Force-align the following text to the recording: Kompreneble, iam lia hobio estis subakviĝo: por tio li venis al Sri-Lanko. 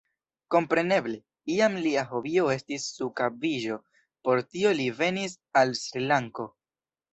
Kompreneble, 0.53 1.17
iam 1.55 1.75
lia 1.83 2.05
hobio 2.13 2.47
estis 2.55 2.87
subakviĝo: 2.95 3.79
por 4.29 4.43
tio 4.57 4.75
li 4.81 4.91
venis 5.05 5.39
al 5.63 5.79
Sri-Lanko. 5.85 6.51